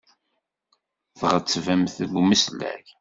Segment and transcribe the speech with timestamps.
[1.19, 2.83] Tɣettbemt deg umeslay.